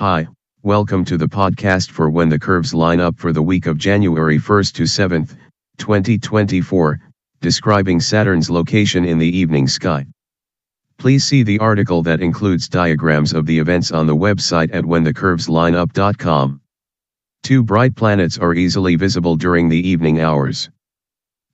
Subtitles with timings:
[0.00, 0.26] Hi,
[0.62, 4.38] welcome to the podcast for When the Curves Line Up for the week of January
[4.38, 5.36] 1st to 7th,
[5.76, 6.98] 2024,
[7.42, 10.06] describing Saturn's location in the evening sky.
[10.96, 16.62] Please see the article that includes diagrams of the events on the website at whenthecurveslineup.com.
[17.42, 20.70] Two bright planets are easily visible during the evening hours.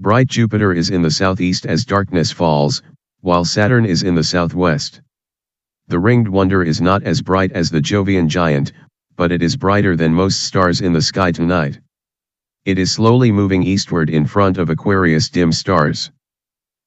[0.00, 2.82] Bright Jupiter is in the southeast as darkness falls,
[3.20, 5.00] while Saturn is in the southwest.
[5.92, 8.72] The ringed wonder is not as bright as the Jovian giant,
[9.14, 11.80] but it is brighter than most stars in the sky tonight.
[12.64, 16.10] It is slowly moving eastward in front of Aquarius dim stars.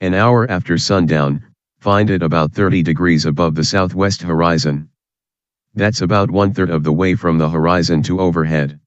[0.00, 1.44] An hour after sundown,
[1.78, 4.88] find it about 30 degrees above the southwest horizon.
[5.74, 8.80] That's about one third of the way from the horizon to overhead.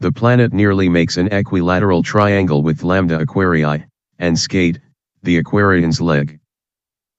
[0.00, 3.86] The planet nearly makes an equilateral triangle with Lambda Aquarii,
[4.18, 4.78] and Skat,
[5.22, 6.38] the Aquarian's leg.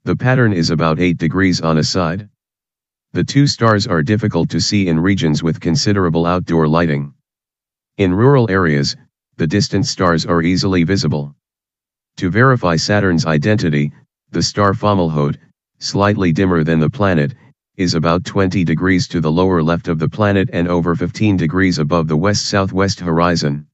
[0.05, 2.27] The pattern is about 8 degrees on a side.
[3.13, 7.13] The two stars are difficult to see in regions with considerable outdoor lighting.
[7.97, 8.97] In rural areas,
[9.37, 11.33] the distant stars are easily visible.
[12.17, 13.93] To verify Saturn's identity,
[14.31, 15.37] the star Fomalhaut,
[15.79, 17.33] slightly dimmer than the planet,
[17.77, 21.79] is about 20 degrees to the lower left of the planet and over 15 degrees
[21.79, 23.67] above the west-southwest horizon.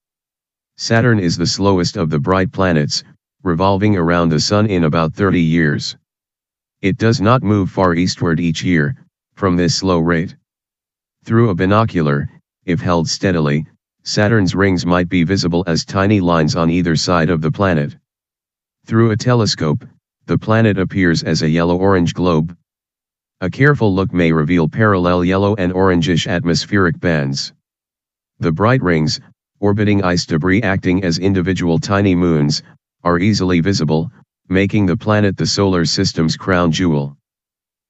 [0.77, 3.03] Saturn is the slowest of the bright planets,
[3.41, 5.97] revolving around the Sun in about 30 years.
[6.81, 8.95] It does not move far eastward each year,
[9.35, 10.37] from this slow rate.
[11.25, 12.29] Through a binocular,
[12.63, 13.67] if held steadily,
[14.03, 17.97] Saturn's rings might be visible as tiny lines on either side of the planet.
[18.85, 19.83] Through a telescope,
[20.25, 22.55] the planet appears as a yellow-orange globe.
[23.41, 27.51] A careful look may reveal parallel yellow and orangish atmospheric bands.
[28.39, 29.19] The bright rings,
[29.59, 32.63] orbiting ice debris acting as individual tiny moons,
[33.03, 34.13] are easily visible,
[34.49, 37.15] making the planet the solar system's crown jewel.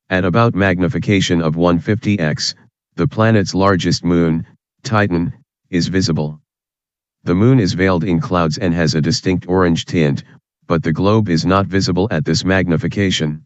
[0.10, 2.54] At about magnification of 150x,
[2.96, 4.46] the planet's largest moon,
[4.84, 5.34] Titan,
[5.70, 6.42] is visible.
[7.24, 10.24] The moon is veiled in clouds and has a distinct orange tint,
[10.68, 13.44] but the globe is not visible at this magnification.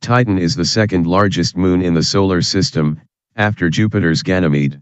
[0.00, 3.00] Titan is the second largest moon in the solar system,
[3.36, 4.80] after Jupiter's Ganymede.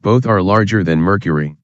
[0.00, 1.57] Both are larger than Mercury.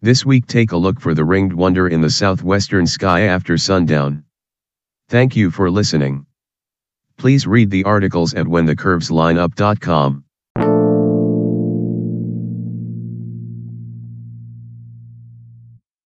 [0.00, 4.22] This week take a look for the ringed wonder in the southwestern sky after sundown.
[5.08, 6.24] Thank you for listening.
[7.16, 10.24] Please read the articles at whenthecurveslineup.com.